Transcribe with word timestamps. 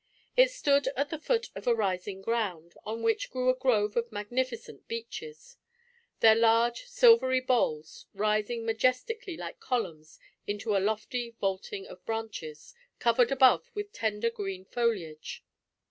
It 0.35 0.49
stood 0.49 0.87
at 0.95 1.11
the 1.11 1.19
foot 1.19 1.51
of 1.53 1.67
a 1.67 1.75
rising 1.75 2.23
ground, 2.23 2.73
on 2.87 3.03
which 3.03 3.29
grew 3.29 3.51
a 3.51 3.55
grove 3.55 3.95
of 3.95 4.11
magnificent 4.11 4.87
beeches, 4.87 5.57
their 6.21 6.33
large 6.33 6.87
silvery 6.87 7.39
boles 7.39 8.07
rising 8.15 8.65
majestically 8.65 9.37
like 9.37 9.59
columns 9.59 10.17
into 10.47 10.75
a 10.75 10.79
lofty 10.81 11.35
vaulting 11.39 11.85
of 11.85 12.03
branches, 12.03 12.73
covered 12.97 13.31
above 13.31 13.69
with 13.75 13.93
tender 13.93 14.31
green 14.31 14.65
foliage. 14.65 15.45